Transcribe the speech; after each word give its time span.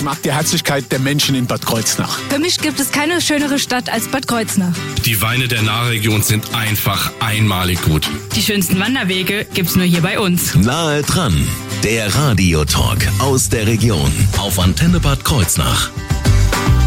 Ich 0.00 0.04
mag 0.04 0.22
die 0.22 0.32
Herzlichkeit 0.32 0.90
der 0.92 0.98
Menschen 0.98 1.34
in 1.34 1.46
Bad 1.46 1.66
Kreuznach. 1.66 2.18
Für 2.30 2.38
mich 2.38 2.56
gibt 2.58 2.80
es 2.80 2.90
keine 2.90 3.20
schönere 3.20 3.58
Stadt 3.58 3.92
als 3.92 4.08
Bad 4.08 4.26
Kreuznach. 4.26 4.74
Die 5.04 5.20
Weine 5.20 5.46
der 5.46 5.60
Nahregion 5.60 6.22
sind 6.22 6.54
einfach 6.54 7.12
einmalig 7.20 7.82
gut. 7.82 8.08
Die 8.34 8.40
schönsten 8.40 8.80
Wanderwege 8.80 9.46
gibt's 9.52 9.76
nur 9.76 9.84
hier 9.84 10.00
bei 10.00 10.18
uns. 10.18 10.54
Nahe 10.54 11.02
dran, 11.02 11.46
der 11.84 12.14
Radiotalk 12.14 13.06
aus 13.18 13.50
der 13.50 13.66
Region 13.66 14.10
auf 14.38 14.58
Antenne 14.58 15.00
Bad 15.00 15.22
Kreuznach. 15.22 15.90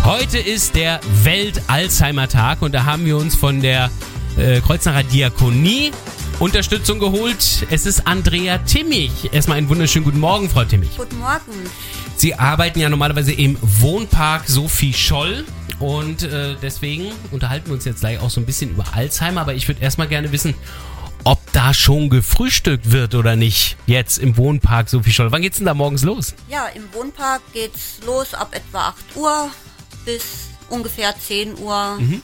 Heute 0.04 0.40
ist 0.40 0.74
der 0.74 1.00
Welt-Alzheimer-Tag 1.22 2.64
und 2.64 2.72
da 2.72 2.86
haben 2.86 3.06
wir 3.06 3.18
uns 3.18 3.36
von 3.36 3.62
der 3.62 3.92
äh, 4.38 4.60
Kreuznacher 4.60 5.04
Diakonie 5.04 5.92
Unterstützung 6.40 7.00
geholt. 7.00 7.66
Es 7.70 7.86
ist 7.86 8.08
Andrea 8.08 8.58
Timmich. 8.60 9.32
Erstmal 9.32 9.58
einen 9.58 9.70
wunderschönen 9.70 10.06
guten 10.06 10.20
Morgen, 10.20 10.50
Frau 10.50 10.66
Timmich. 10.66 10.98
Guten 10.98 11.20
Morgen. 11.20 11.52
Sie 12.16 12.34
arbeiten 12.36 12.80
ja 12.80 12.90
normalerweise 12.90 13.32
im 13.32 13.58
Wohnpark 13.62 14.48
Sophie 14.48 14.94
Scholl 14.94 15.46
und 15.80 16.24
äh, 16.24 16.56
deswegen 16.62 17.12
unterhalten 17.32 17.68
wir 17.68 17.76
uns 17.76 17.86
jetzt 17.86 18.02
gleich 18.02 18.20
auch 18.20 18.30
so 18.30 18.42
ein 18.42 18.46
bisschen 18.46 18.72
über 18.72 18.86
Alzheimer, 18.94 19.42
aber 19.42 19.54
ich 19.54 19.68
würde 19.68 19.82
erstmal 19.82 20.08
gerne 20.08 20.32
wissen, 20.32 20.54
ob 21.24 21.40
da 21.54 21.74
schon 21.74 22.10
gefrühstückt 22.10 22.92
wird 22.92 23.16
oder 23.16 23.36
nicht. 23.36 23.78
Jetzt 23.86 24.18
im 24.18 24.36
Wohnpark 24.36 24.90
Sophie 24.90 25.12
Scholl. 25.12 25.32
Wann 25.32 25.42
geht's 25.42 25.58
denn 25.58 25.66
da 25.66 25.74
morgens 25.74 26.04
los? 26.04 26.34
Ja, 26.50 26.68
im 26.68 26.84
Wohnpark 26.94 27.42
geht's 27.54 28.00
los 28.06 28.34
ab 28.34 28.54
etwa 28.54 28.90
8 28.90 29.16
Uhr 29.16 29.50
bis 30.04 30.24
ungefähr 30.70 31.16
10 31.18 31.58
Uhr. 31.60 31.98
Mhm. 32.00 32.22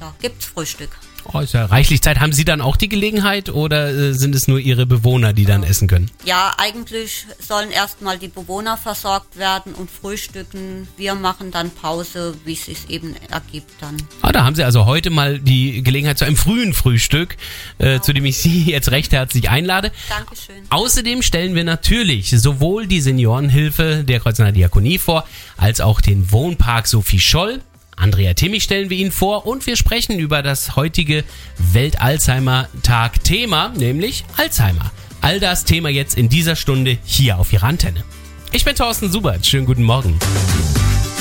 Ja, 0.00 0.14
gibt's 0.20 0.46
Frühstück. 0.46 0.90
Oh, 1.32 1.38
ist 1.38 1.54
ja 1.54 1.66
reichlich 1.66 2.02
Zeit. 2.02 2.18
Haben 2.18 2.32
Sie 2.32 2.44
dann 2.44 2.60
auch 2.60 2.76
die 2.76 2.88
Gelegenheit 2.88 3.50
oder 3.50 3.88
äh, 3.88 4.14
sind 4.14 4.34
es 4.34 4.48
nur 4.48 4.58
Ihre 4.58 4.84
Bewohner, 4.84 5.32
die 5.32 5.44
dann 5.44 5.62
essen 5.62 5.86
können? 5.86 6.10
Ja, 6.24 6.54
eigentlich 6.58 7.26
sollen 7.38 7.70
erstmal 7.70 8.18
die 8.18 8.26
Bewohner 8.28 8.76
versorgt 8.76 9.38
werden 9.38 9.74
und 9.74 9.90
frühstücken. 9.90 10.88
Wir 10.96 11.14
machen 11.14 11.52
dann 11.52 11.70
Pause, 11.70 12.34
wie 12.44 12.54
es 12.54 12.64
sich 12.64 12.90
eben 12.90 13.14
ergibt 13.30 13.70
dann. 13.80 13.96
Ah, 14.22 14.32
da 14.32 14.44
haben 14.44 14.56
Sie 14.56 14.64
also 14.64 14.86
heute 14.86 15.10
mal 15.10 15.38
die 15.38 15.84
Gelegenheit 15.84 16.18
zu 16.18 16.24
einem 16.24 16.36
frühen 16.36 16.74
Frühstück, 16.74 17.36
äh, 17.78 18.00
zu 18.00 18.12
dem 18.12 18.24
ich 18.24 18.38
Sie 18.38 18.64
jetzt 18.64 18.90
recht 18.90 19.12
herzlich 19.12 19.50
einlade. 19.50 19.92
Dankeschön. 20.08 20.64
Außerdem 20.70 21.22
stellen 21.22 21.54
wir 21.54 21.64
natürlich 21.64 22.30
sowohl 22.30 22.88
die 22.88 23.00
Seniorenhilfe 23.00 24.02
der 24.04 24.18
Kreuznacher 24.18 24.52
Diakonie 24.52 24.98
vor, 24.98 25.28
als 25.56 25.80
auch 25.80 26.00
den 26.00 26.32
Wohnpark 26.32 26.88
Sophie 26.88 27.20
Scholl. 27.20 27.60
Andrea 28.00 28.34
Timmich 28.34 28.64
stellen 28.64 28.88
wir 28.88 28.96
Ihnen 28.96 29.12
vor 29.12 29.46
und 29.46 29.66
wir 29.66 29.76
sprechen 29.76 30.18
über 30.18 30.42
das 30.42 30.74
heutige 30.74 31.22
Welt-Alzheimer-Tag-Thema, 31.58 33.74
nämlich 33.76 34.24
Alzheimer. 34.38 34.90
All 35.20 35.38
das 35.38 35.66
Thema 35.66 35.90
jetzt 35.90 36.16
in 36.16 36.30
dieser 36.30 36.56
Stunde 36.56 36.96
hier 37.04 37.38
auf 37.38 37.52
Ihrer 37.52 37.66
Antenne. 37.66 38.02
Ich 38.52 38.64
bin 38.64 38.74
Thorsten 38.74 39.12
Subert. 39.12 39.44
Schönen 39.44 39.66
guten 39.66 39.82
Morgen. 39.82 40.18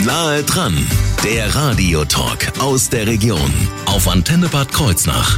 Nahe 0.05 0.41
dran, 0.44 0.77
der 1.25 1.53
Radiotalk 1.53 2.53
aus 2.59 2.89
der 2.89 3.05
Region 3.05 3.52
auf 3.86 4.08
Antenne 4.08 4.47
Bad 4.47 4.71
Kreuznach. 4.71 5.38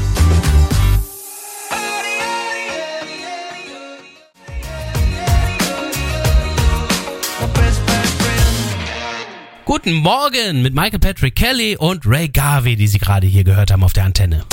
Guten 9.71 9.93
Morgen 9.93 10.63
mit 10.63 10.75
Michael 10.75 10.99
Patrick 10.99 11.33
Kelly 11.33 11.77
und 11.77 12.05
Ray 12.05 12.27
Garvey, 12.27 12.75
die 12.75 12.87
Sie 12.87 12.97
gerade 12.97 13.25
hier 13.25 13.45
gehört 13.45 13.71
haben 13.71 13.85
auf 13.85 13.93
der 13.93 14.03
Antenne. 14.03 14.43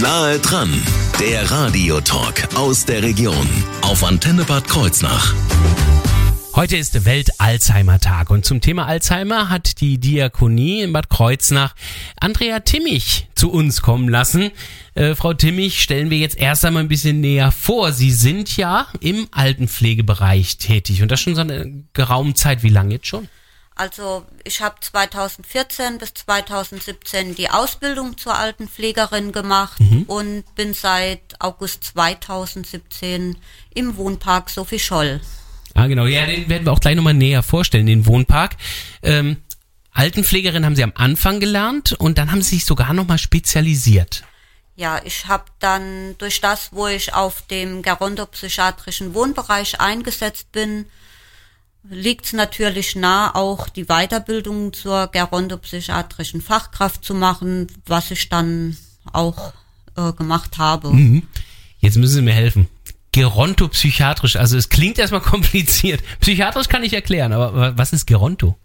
Nahe 0.00 0.38
dran, 0.38 0.72
der 1.20 1.50
Radiotalk 1.50 2.48
aus 2.54 2.86
der 2.86 3.02
Region 3.02 3.46
auf 3.82 4.02
Antenne 4.02 4.44
Bad 4.44 4.66
Kreuznach. 4.68 5.34
Heute 6.54 6.78
ist 6.78 7.04
Welt-Alzheimer-Tag 7.04 8.30
und 8.30 8.46
zum 8.46 8.62
Thema 8.62 8.86
Alzheimer 8.86 9.50
hat 9.50 9.82
die 9.82 9.98
Diakonie 9.98 10.80
in 10.80 10.94
Bad 10.94 11.10
Kreuznach 11.10 11.74
Andrea 12.18 12.60
Timmich 12.60 13.28
zu 13.34 13.52
uns 13.52 13.82
kommen 13.82 14.08
lassen. 14.08 14.50
Äh, 14.94 15.14
Frau 15.14 15.34
Timmich 15.34 15.82
stellen 15.82 16.08
wir 16.08 16.16
jetzt 16.16 16.38
erst 16.38 16.64
einmal 16.64 16.84
ein 16.84 16.88
bisschen 16.88 17.20
näher 17.20 17.52
vor. 17.52 17.92
Sie 17.92 18.12
sind 18.12 18.56
ja 18.56 18.86
im 19.00 19.28
Altenpflegebereich 19.30 20.56
tätig 20.56 21.02
und 21.02 21.10
das 21.10 21.20
schon 21.20 21.34
so 21.34 21.42
eine 21.42 21.84
geraume 21.92 22.32
Zeit. 22.32 22.62
Wie 22.62 22.70
lange 22.70 22.94
jetzt 22.94 23.08
schon? 23.08 23.28
Also 23.76 24.24
ich 24.42 24.62
habe 24.62 24.76
2014 24.80 25.98
bis 25.98 26.14
2017 26.14 27.34
die 27.34 27.50
Ausbildung 27.50 28.16
zur 28.16 28.34
Altenpflegerin 28.34 29.32
gemacht 29.32 29.78
und 30.06 30.44
bin 30.54 30.72
seit 30.72 31.20
August 31.40 31.84
2017 31.84 33.36
im 33.74 33.96
Wohnpark 33.98 34.48
Sophie 34.48 34.78
Scholl. 34.78 35.20
Ah, 35.74 35.88
genau. 35.88 36.06
Ja, 36.06 36.24
den 36.24 36.48
werden 36.48 36.64
wir 36.64 36.72
auch 36.72 36.80
gleich 36.80 36.96
nochmal 36.96 37.12
näher 37.12 37.42
vorstellen, 37.42 37.84
den 37.84 38.06
Wohnpark. 38.06 38.56
Ähm, 39.02 39.36
Altenpflegerin 39.92 40.64
haben 40.64 40.74
Sie 40.74 40.82
am 40.82 40.92
Anfang 40.94 41.38
gelernt 41.38 41.92
und 41.92 42.16
dann 42.16 42.32
haben 42.32 42.40
Sie 42.40 42.56
sich 42.56 42.64
sogar 42.64 42.94
nochmal 42.94 43.18
spezialisiert. 43.18 44.24
Ja, 44.74 45.00
ich 45.04 45.26
habe 45.26 45.44
dann 45.58 46.16
durch 46.16 46.40
das, 46.40 46.70
wo 46.72 46.86
ich 46.86 47.12
auf 47.12 47.42
dem 47.42 47.82
gerontopsychiatrischen 47.82 49.12
Wohnbereich 49.12 49.80
eingesetzt 49.80 50.50
bin, 50.52 50.86
liegt 51.90 52.26
es 52.26 52.32
natürlich 52.32 52.96
nah, 52.96 53.34
auch 53.34 53.68
die 53.68 53.84
Weiterbildung 53.84 54.72
zur 54.72 55.08
gerontopsychiatrischen 55.08 56.40
Fachkraft 56.40 57.04
zu 57.04 57.14
machen, 57.14 57.66
was 57.86 58.10
ich 58.10 58.28
dann 58.28 58.76
auch 59.12 59.52
äh, 59.96 60.12
gemacht 60.12 60.58
habe. 60.58 61.22
Jetzt 61.78 61.96
müssen 61.96 62.14
Sie 62.14 62.22
mir 62.22 62.32
helfen. 62.34 62.68
Gerontopsychiatrisch, 63.12 64.36
also 64.36 64.56
es 64.56 64.68
klingt 64.68 64.98
erstmal 64.98 65.20
kompliziert. 65.32 66.02
Psychiatrisch 66.20 66.68
kann 66.68 66.82
ich 66.84 66.92
erklären, 66.92 67.32
aber 67.32 67.54
wa- 67.54 67.72
was 67.76 67.92
ist 67.92 68.06
Geronto? 68.06 68.56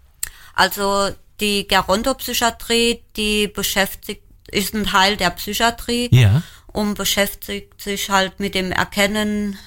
Also 0.54 1.10
die 1.40 1.68
Gerontopsychiatrie, 1.68 3.02
die 3.16 3.48
beschäftigt, 3.48 4.24
ist 4.50 4.74
ein 4.74 4.86
Teil 4.86 5.18
der 5.18 5.30
Psychiatrie 5.32 6.10
Ja. 6.12 6.42
und 6.68 6.96
beschäftigt 6.96 7.82
sich 7.82 8.10
halt 8.10 8.40
mit 8.40 8.56
dem 8.56 8.72
Erkennen 8.72 9.58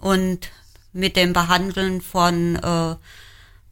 und 0.00 0.48
mit 0.98 1.16
dem 1.16 1.32
Behandeln 1.32 2.00
von 2.02 2.56
äh, 2.56 2.96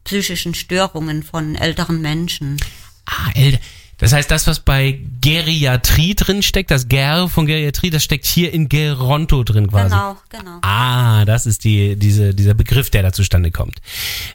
psychischen 0.03 0.53
Störungen 0.53 1.23
von 1.23 1.55
älteren 1.55 2.01
Menschen. 2.01 2.57
Ah, 3.05 3.31
älter. 3.35 3.59
Das 3.99 4.13
heißt, 4.13 4.29
das, 4.29 4.45
was 4.45 4.59
bei 4.59 4.99
Geriatrie 5.21 6.13
drin 6.13 6.43
steckt, 6.43 6.69
das 6.69 6.87
Ger 6.87 7.27
von 7.29 7.47
Geriatrie, 7.47 7.89
das 7.89 8.03
steckt 8.03 8.25
hier 8.25 8.53
in 8.53 8.69
Geronto 8.69 9.43
drin 9.43 9.67
quasi. 9.69 9.89
Genau, 9.89 10.17
genau. 10.29 10.59
Ah, 10.61 11.25
das 11.25 11.47
ist 11.47 11.63
die, 11.63 11.95
diese, 11.95 12.35
dieser 12.35 12.53
Begriff, 12.53 12.91
der 12.91 13.01
da 13.01 13.11
zustande 13.11 13.49
kommt. 13.49 13.79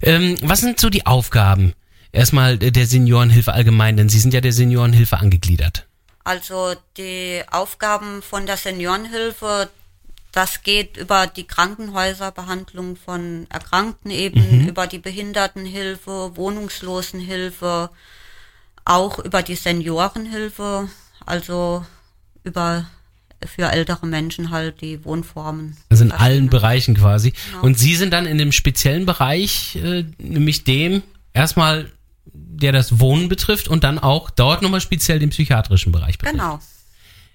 Ähm, 0.02 0.36
was 0.42 0.60
sind 0.60 0.80
so 0.80 0.90
die 0.90 1.06
Aufgaben? 1.06 1.74
Erstmal 2.10 2.58
der 2.58 2.86
Seniorenhilfe 2.86 3.52
allgemein, 3.52 3.96
denn 3.96 4.08
Sie 4.08 4.18
sind 4.18 4.34
ja 4.34 4.40
der 4.40 4.52
Seniorenhilfe 4.52 5.18
angegliedert. 5.18 5.86
Also 6.24 6.74
die 6.96 7.42
Aufgaben 7.50 8.20
von 8.20 8.46
der 8.46 8.56
Seniorenhilfe, 8.56 9.70
das 10.32 10.62
geht 10.62 10.96
über 10.96 11.26
die 11.26 11.46
Krankenhäuserbehandlung 11.46 12.96
von 12.96 13.46
Erkrankten 13.50 14.10
eben, 14.10 14.66
über 14.68 14.86
die 14.86 14.98
Behindertenhilfe, 14.98 16.32
Wohnungslosenhilfe, 16.34 17.90
auch 18.84 19.18
über 19.18 19.42
die 19.42 19.54
Seniorenhilfe, 19.54 20.88
also 21.24 21.84
über 22.44 22.86
für 23.44 23.70
ältere 23.70 24.06
Menschen 24.06 24.50
halt 24.50 24.80
die 24.80 25.04
Wohnformen. 25.04 25.76
Also 25.90 26.04
in 26.04 26.12
allen. 26.12 26.48
Bereichen 26.48 26.94
quasi. 26.94 27.32
Und 27.60 27.78
Sie 27.78 27.96
sind 27.96 28.12
dann 28.12 28.24
in 28.26 28.38
dem 28.38 28.52
speziellen 28.52 29.04
Bereich, 29.04 29.76
äh, 29.76 30.04
nämlich 30.18 30.64
dem 30.64 31.02
erstmal, 31.32 31.90
der 32.24 32.72
das 32.72 33.00
Wohnen 33.00 33.28
betrifft 33.28 33.68
und 33.68 33.84
dann 33.84 33.98
auch 33.98 34.30
dort 34.30 34.62
nochmal 34.62 34.80
speziell 34.80 35.18
den 35.18 35.30
psychiatrischen 35.30 35.92
Bereich 35.92 36.18
betrifft. 36.18 36.38
Genau. 36.38 36.60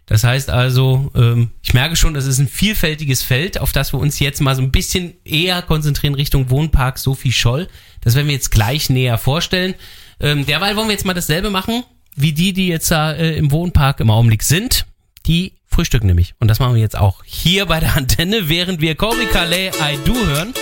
Das 0.07 0.23
heißt 0.23 0.49
also, 0.49 1.11
ähm, 1.15 1.51
ich 1.61 1.73
merke 1.73 1.97
schon, 1.97 2.13
das 2.13 2.25
ist 2.25 2.39
ein 2.39 2.47
vielfältiges 2.47 3.23
Feld, 3.23 3.59
auf 3.59 3.73
das 3.73 3.93
wir 3.93 3.99
uns 3.99 4.19
jetzt 4.19 4.41
mal 4.41 4.55
so 4.55 4.61
ein 4.61 4.71
bisschen 4.71 5.13
eher 5.25 5.61
konzentrieren 5.61 6.15
Richtung 6.15 6.49
Wohnpark 6.49 6.97
Sophie 6.97 7.33
Scholl. 7.33 7.67
Das 8.01 8.15
werden 8.15 8.27
wir 8.27 8.33
jetzt 8.33 8.49
gleich 8.49 8.89
näher 8.89 9.17
vorstellen. 9.17 9.75
Ähm, 10.19 10.45
derweil 10.45 10.75
wollen 10.77 10.87
wir 10.87 10.93
jetzt 10.93 11.05
mal 11.05 11.13
dasselbe 11.13 11.49
machen, 11.49 11.83
wie 12.15 12.31
die, 12.31 12.53
die 12.53 12.69
jetzt 12.69 12.89
da 12.89 13.11
äh, 13.11 13.35
im 13.35 13.51
Wohnpark 13.51 13.99
im 13.99 14.09
Augenblick 14.09 14.43
sind. 14.43 14.85
Die 15.25 15.53
frühstücken 15.67 16.07
nämlich. 16.07 16.35
Und 16.39 16.47
das 16.47 16.59
machen 16.59 16.75
wir 16.75 16.81
jetzt 16.81 16.97
auch 16.97 17.21
hier 17.25 17.65
bei 17.65 17.81
der 17.81 17.97
Antenne, 17.97 18.47
während 18.47 18.79
wir 18.79 18.95
Corby 18.95 19.25
Calais 19.25 19.71
I 19.81 19.99
Do 20.05 20.15
hören. 20.25 20.53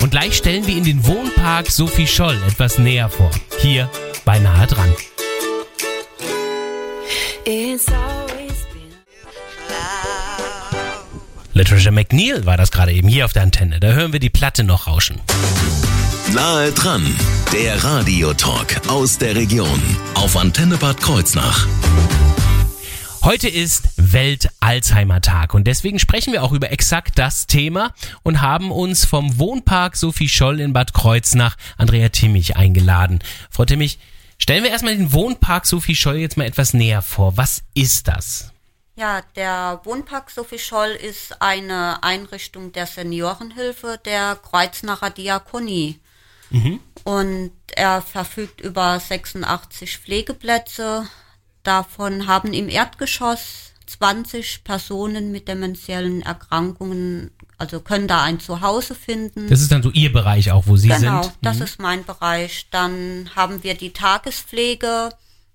Und 0.00 0.10
gleich 0.10 0.36
stellen 0.36 0.66
wir 0.66 0.76
in 0.76 0.84
den 0.84 1.06
Wohnpark 1.06 1.70
Sophie 1.70 2.08
Scholl 2.08 2.36
etwas 2.48 2.78
näher 2.78 3.08
vor. 3.08 3.30
Hier 3.60 3.88
bei 4.24 4.40
Nahe 4.40 4.66
dran. 4.66 4.92
It's 7.46 7.88
always 7.88 8.19
Latricia 11.60 11.90
McNeil 11.90 12.46
war 12.46 12.56
das 12.56 12.70
gerade 12.70 12.90
eben 12.90 13.06
hier 13.06 13.26
auf 13.26 13.34
der 13.34 13.42
Antenne. 13.42 13.80
Da 13.80 13.88
hören 13.88 14.14
wir 14.14 14.20
die 14.20 14.30
Platte 14.30 14.64
noch 14.64 14.86
rauschen. 14.86 15.20
Nahe 16.32 16.72
dran, 16.72 17.14
der 17.52 17.84
Radiotalk 17.84 18.88
aus 18.88 19.18
der 19.18 19.36
Region 19.36 19.78
auf 20.14 20.38
Antenne 20.38 20.78
Bad 20.78 21.02
Kreuznach. 21.02 21.66
Heute 23.22 23.46
ist 23.46 23.90
Welt-Alzheimer-Tag. 23.98 25.52
Und 25.52 25.66
deswegen 25.66 25.98
sprechen 25.98 26.32
wir 26.32 26.44
auch 26.44 26.52
über 26.52 26.72
exakt 26.72 27.18
das 27.18 27.46
Thema 27.46 27.92
und 28.22 28.40
haben 28.40 28.70
uns 28.70 29.04
vom 29.04 29.38
Wohnpark 29.38 29.96
Sophie 29.96 30.30
Scholl 30.30 30.60
in 30.60 30.72
Bad 30.72 30.94
Kreuznach 30.94 31.58
Andrea 31.76 32.08
Timmich 32.08 32.56
eingeladen. 32.56 33.18
Frau 33.50 33.66
Timmich, 33.66 33.98
stellen 34.38 34.64
wir 34.64 34.70
erstmal 34.70 34.96
den 34.96 35.12
Wohnpark 35.12 35.66
Sophie 35.66 35.94
Scholl 35.94 36.16
jetzt 36.16 36.38
mal 36.38 36.46
etwas 36.46 36.72
näher 36.72 37.02
vor. 37.02 37.36
Was 37.36 37.64
ist 37.74 38.08
das? 38.08 38.49
Ja, 39.00 39.22
der 39.34 39.80
Wohnpark 39.84 40.30
Sophie 40.30 40.58
Scholl 40.58 40.90
ist 40.90 41.40
eine 41.40 42.02
Einrichtung 42.02 42.70
der 42.72 42.84
Seniorenhilfe 42.86 43.98
der 44.04 44.36
Kreuznacher 44.36 45.08
Diakonie. 45.08 45.98
Und 47.04 47.52
er 47.74 48.02
verfügt 48.02 48.60
über 48.60 49.00
86 49.00 49.96
Pflegeplätze. 49.96 51.08
Davon 51.62 52.26
haben 52.26 52.52
im 52.52 52.68
Erdgeschoss 52.68 53.72
20 53.86 54.64
Personen 54.64 55.32
mit 55.32 55.48
dementiellen 55.48 56.20
Erkrankungen, 56.20 57.30
also 57.56 57.80
können 57.80 58.06
da 58.06 58.22
ein 58.22 58.38
Zuhause 58.38 58.94
finden. 58.94 59.48
Das 59.48 59.62
ist 59.62 59.72
dann 59.72 59.82
so 59.82 59.90
Ihr 59.92 60.12
Bereich 60.12 60.52
auch, 60.52 60.66
wo 60.66 60.76
Sie 60.76 60.88
Genau, 60.88 61.22
sind. 61.22 61.36
das 61.40 61.60
ist 61.60 61.80
mein 61.80 62.04
Bereich. 62.04 62.66
Dann 62.70 63.30
haben 63.34 63.62
wir 63.62 63.74
die 63.74 63.94
Tagespflege. 63.94 65.08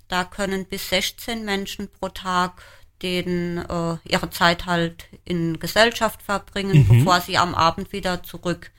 Da 0.07 0.23
können 0.23 0.65
bis 0.65 0.89
16 0.89 1.45
Menschen 1.45 1.89
pro 1.91 2.09
Tag 2.09 2.63
den, 3.05 3.57
äh, 3.59 3.97
ihre 4.09 4.29
Zeit 4.31 4.65
halt 4.65 5.05
in 5.25 5.59
Gesellschaft 5.59 6.21
verbringen, 6.23 6.87
bevor 6.89 7.21
sie 7.21 7.37
am 7.37 7.53
Abend 7.53 7.93
wieder 7.93 8.23
zurück 8.23 8.71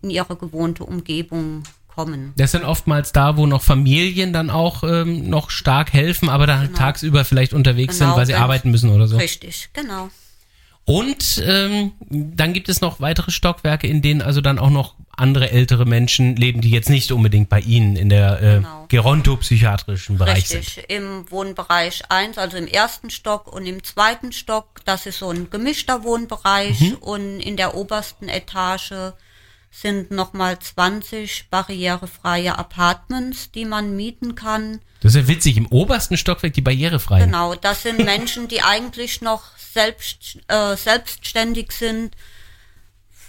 in 0.00 0.08
ihre 0.10 0.36
gewohnte 0.36 0.84
Umgebung 0.84 1.64
kommen. 1.86 2.32
Das 2.36 2.52
sind 2.52 2.64
oftmals 2.64 3.12
da, 3.12 3.36
wo 3.36 3.46
noch 3.46 3.62
Familien 3.62 4.32
dann 4.32 4.48
auch 4.50 4.82
ähm, 4.84 5.28
noch 5.28 5.50
stark 5.50 5.92
helfen, 5.92 6.28
aber 6.28 6.46
dann 6.46 6.66
Genau. 6.66 6.78
tagsüber 6.78 7.24
vielleicht 7.24 7.52
unterwegs 7.52 7.98
Genau, 7.98 8.10
sind, 8.10 8.18
weil 8.18 8.26
sie 8.26 8.34
arbeiten 8.34 8.70
müssen 8.70 8.90
oder 8.90 9.06
so. 9.06 9.16
Richtig, 9.16 9.68
genau. 9.74 10.08
Und 10.86 11.42
ähm, 11.46 11.92
dann 12.10 12.52
gibt 12.52 12.68
es 12.68 12.80
noch 12.82 13.00
weitere 13.00 13.30
Stockwerke, 13.30 13.86
in 13.86 14.02
denen 14.02 14.20
also 14.20 14.40
dann 14.42 14.58
auch 14.58 14.68
noch 14.70 14.94
andere 15.16 15.50
ältere 15.50 15.86
Menschen 15.86 16.36
leben, 16.36 16.60
die 16.60 16.70
jetzt 16.70 16.90
nicht 16.90 17.10
unbedingt 17.12 17.48
bei 17.48 17.60
Ihnen 17.60 17.96
in 17.96 18.08
der 18.10 18.42
äh, 18.42 18.54
Genau. 18.56 18.84
gerontopsychiatrischen 18.88 20.18
Bereich 20.18 20.48
sind. 20.48 20.58
Richtig, 20.60 20.90
im 20.90 21.30
Wohnbereich 21.30 22.02
1, 22.10 22.36
also 22.36 22.56
im 22.56 22.66
ersten 22.66 23.10
Stock 23.10 23.50
und 23.52 23.64
im 23.66 23.82
zweiten 23.82 24.32
Stock, 24.32 24.80
das 24.84 25.06
ist 25.06 25.20
so 25.20 25.30
ein 25.30 25.48
gemischter 25.50 26.04
Wohnbereich 26.04 26.80
Mhm. 26.80 26.94
und 27.00 27.40
in 27.40 27.56
der 27.56 27.74
obersten 27.74 28.28
Etage 28.28 28.92
sind 29.76 30.10
nochmal 30.12 30.58
20 30.58 31.48
barrierefreie 31.50 32.56
Apartments, 32.56 33.50
die 33.50 33.64
man 33.64 33.96
mieten 33.96 34.34
kann. 34.36 34.80
Das 35.00 35.14
ist 35.14 35.22
ja 35.22 35.28
witzig, 35.28 35.56
im 35.56 35.66
obersten 35.66 36.16
Stockwerk 36.16 36.54
die 36.54 36.60
barrierefreien. 36.60 37.26
Genau, 37.26 37.54
das 37.56 37.82
sind 37.82 37.98
Menschen, 38.04 38.46
die 38.46 38.62
eigentlich 38.62 39.20
noch 39.20 39.42
selbst, 39.58 40.38
äh, 40.48 40.76
selbstständig 40.76 41.72
sind, 41.72 42.14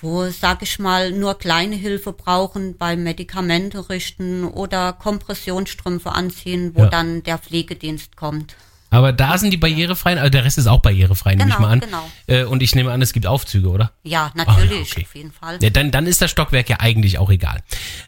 wo, 0.01 0.30
sag 0.30 0.62
ich 0.62 0.77
mal, 0.77 1.12
nur 1.12 1.38
kleine 1.39 1.75
Hilfe 1.75 2.13
brauchen 2.13 2.77
beim 2.77 3.01
Medikamente 3.03 3.89
richten 3.89 4.44
oder 4.44 4.94
Kompressionsstrümpfe 4.94 6.12
anziehen, 6.12 6.75
wo 6.75 6.81
Ja. 6.83 6.89
dann 6.89 7.24
der 7.24 7.39
Pflegedienst 7.39 8.15
kommt. 8.15 8.56
Aber 8.95 9.12
da 9.12 9.38
sind 9.38 9.51
die 9.51 9.57
barrierefreien, 9.57 10.18
also 10.18 10.30
der 10.30 10.45
Rest 10.45 10.57
ist 10.57 10.68
auch 10.68 10.81
barrierefrei, 10.81 11.36
nehme 11.36 11.50
ich 11.50 11.56
Genau, 11.57 11.68
mal 11.68 11.74
an. 11.74 11.80
genau. 11.81 12.09
Äh, 12.27 12.44
und 12.45 12.63
ich 12.63 12.75
nehme 12.75 12.92
an, 12.92 13.01
es 13.01 13.12
gibt 13.12 13.27
Aufzüge, 13.27 13.68
oder? 13.69 13.92
Ja, 14.03 14.31
natürlich, 14.36 14.94
okay. 14.94 15.06
auf 15.07 15.15
jeden 15.15 15.31
Fall. 15.33 15.59
Ja, 15.62 15.69
dann, 15.69 15.92
dann 15.92 16.07
ist 16.07 16.21
das 16.21 16.31
Stockwerk 16.31 16.69
ja 16.69 16.77
eigentlich 16.80 17.18
auch 17.18 17.30
egal. 17.30 17.62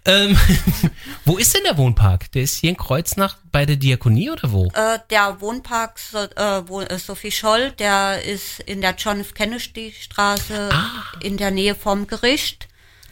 Ähm, 0.05 0.37
wo 1.25 1.37
ist 1.37 1.53
denn 1.55 1.63
der 1.65 1.77
Wohnpark? 1.77 2.31
Der 2.31 2.43
ist 2.43 2.55
hier 2.55 2.69
in 2.69 2.77
Kreuznach 2.77 3.35
bei 3.51 3.65
der 3.65 3.75
Diakonie 3.75 4.29
oder 4.29 4.51
wo? 4.51 4.67
Äh, 4.73 4.99
der 5.09 5.41
Wohnpark 5.41 5.99
so, 5.99 6.19
äh, 6.19 6.67
wo, 6.67 6.81
äh, 6.81 6.97
Sophie 6.99 7.31
Scholl, 7.31 7.71
der 7.71 8.23
ist 8.23 8.59
in 8.61 8.81
der 8.81 8.95
John 8.97 9.19
F. 9.19 9.33
Kennedy 9.33 9.93
Straße 9.99 10.69
Ah. 10.71 10.85
in 11.21 11.37
der 11.37 11.51
Nähe 11.51 11.75
vom 11.75 12.07
Gericht. 12.07 12.66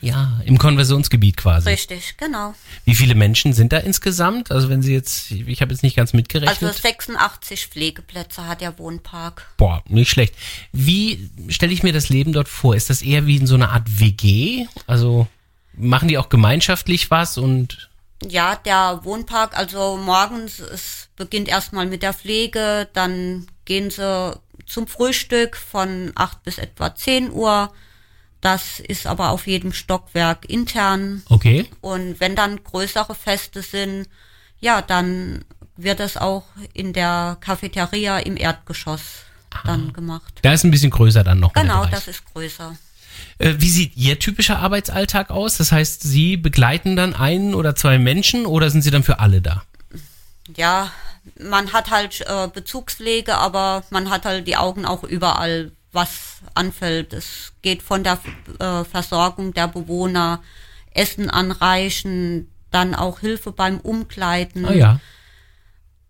Ja, 0.05 0.39
im 0.45 0.59
Konversionsgebiet 0.59 1.37
quasi. 1.37 1.69
Richtig, 1.69 2.15
genau. 2.17 2.53
Wie 2.83 2.93
viele 2.93 3.15
Menschen 3.15 3.53
sind 3.53 3.73
da 3.73 3.77
insgesamt? 3.77 4.51
Also 4.51 4.69
wenn 4.69 4.83
Sie 4.83 4.93
jetzt, 4.93 5.31
ich 5.31 5.61
habe 5.61 5.71
jetzt 5.71 5.81
nicht 5.81 5.95
ganz 5.95 6.13
mitgerechnet. 6.13 6.61
Also 6.61 6.79
86 6.79 7.67
Pflegeplätze 7.67 8.45
hat 8.47 8.61
der 8.61 8.77
Wohnpark. 8.77 9.47
Boah, 9.57 9.83
nicht 9.87 10.11
schlecht. 10.11 10.35
Wie 10.71 11.31
stelle 11.49 11.73
ich 11.73 11.81
mir 11.81 11.91
das 11.91 12.09
Leben 12.09 12.33
dort 12.33 12.47
vor? 12.47 12.75
Ist 12.75 12.91
das 12.91 13.01
eher 13.01 13.25
wie 13.25 13.37
in 13.37 13.47
so 13.47 13.55
einer 13.55 13.71
Art 13.71 13.99
WG? 13.99 14.67
Also 14.85 15.27
machen 15.73 16.07
die 16.07 16.19
auch 16.19 16.29
gemeinschaftlich 16.29 17.09
was 17.09 17.39
und 17.39 17.89
Ja, 18.27 18.55
der 18.55 19.01
Wohnpark, 19.03 19.57
also 19.57 19.97
morgens, 19.97 20.59
es 20.59 21.09
beginnt 21.15 21.47
erstmal 21.47 21.87
mit 21.87 22.03
der 22.03 22.13
Pflege, 22.13 22.87
dann 22.93 23.47
gehen 23.65 23.89
sie 23.89 24.39
zum 24.67 24.87
Frühstück 24.87 25.57
von 25.57 26.11
8 26.15 26.43
bis 26.43 26.57
etwa 26.59 26.93
10 26.93 27.31
Uhr. 27.31 27.71
Das 28.45 28.79
ist 28.79 29.07
aber 29.07 29.31
auf 29.31 29.47
jedem 29.47 29.73
Stockwerk 29.73 30.47
intern. 30.47 31.23
okay? 31.29 31.65
Und 31.81 32.19
wenn 32.19 32.35
dann 32.35 32.63
größere 32.63 33.15
Feste 33.15 33.63
sind, 33.63 34.07
ja, 34.59 34.83
dann 34.83 35.43
wird 35.77 35.99
es 35.99 36.15
auch 36.15 36.43
in 36.73 36.93
der 36.93 37.37
Cafeteria 37.41 38.19
im 38.19 38.37
Erdgeschoss 38.37 39.01
dann 39.63 39.93
gemacht. 39.93 40.41
Da 40.43 40.53
ist 40.53 40.63
ein 40.63 40.69
bisschen 40.69 40.91
größer 40.91 41.23
dann 41.23 41.39
noch. 41.39 41.53
Genau, 41.53 41.87
das 41.87 42.07
ist 42.07 42.23
größer. 42.33 42.77
Äh, 43.39 43.55
wie 43.57 43.69
sieht 43.69 43.97
Ihr 43.97 44.19
typischer 44.19 44.59
Arbeitsalltag 44.59 45.31
aus? 45.31 45.57
Das 45.57 45.71
heißt, 45.71 46.03
Sie 46.03 46.37
begleiten 46.37 46.95
dann 46.95 47.15
einen 47.15 47.55
oder 47.55 47.75
zwei 47.75 47.97
Menschen 47.97 48.45
oder 48.45 48.69
sind 48.69 48.83
Sie 48.83 48.91
dann 48.91 49.01
für 49.01 49.19
alle 49.19 49.41
da? 49.41 49.63
Ja, 50.55 50.91
man 51.39 51.73
hat 51.73 51.89
halt 51.89 52.21
äh, 52.21 52.47
Bezugspflege, 52.47 53.35
aber 53.35 53.83
man 53.89 54.11
hat 54.11 54.25
halt 54.25 54.47
die 54.47 54.55
Augen 54.55 54.85
auch 54.85 55.03
überall, 55.03 55.71
was 55.95 56.41
anfällt. 56.53 57.13
Es 57.13 57.53
geht 57.61 57.81
von 57.81 58.03
der 58.03 58.19
äh, 58.59 58.83
Versorgung 58.83 59.53
der 59.53 59.67
Bewohner, 59.67 60.43
Essen 60.91 61.29
anreichen, 61.29 62.51
dann 62.71 62.93
auch 62.93 63.19
Hilfe 63.19 63.51
beim 63.51 63.79
Umkleiden. 63.79 64.65
Ah 64.65 64.73
ja. 64.73 64.99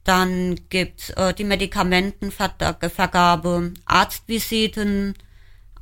Dann 0.04 0.60
gibt's 0.70 1.10
äh, 1.12 1.34
die 1.34 1.46
Medikamentenvergabe, 1.46 3.74
Arztvisiten, 3.86 5.16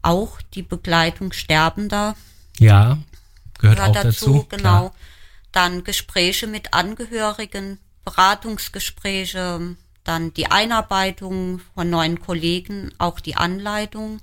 auch 0.02 0.40
die 0.54 0.64
Begleitung 0.64 1.34
Sterbender 1.34 2.16
Ja, 2.60 2.98
gehört, 3.60 3.80
auch 3.80 3.88
gehört 3.88 4.06
dazu. 4.06 4.34
dazu, 4.34 4.46
genau. 4.50 4.62
klar. 4.62 4.94
Dann 5.52 5.84
Gespräche 5.84 6.48
mit 6.48 6.74
Angehörigen, 6.74 7.80
Beratungsgespräche, 8.06 9.76
dann 10.04 10.34
die 10.34 10.52
Einarbeitung 10.52 11.62
von 11.74 11.90
neuen 11.90 12.20
Kollegen, 12.20 12.92
auch 12.98 13.20
die 13.20 13.36
Anleitung 13.36 14.20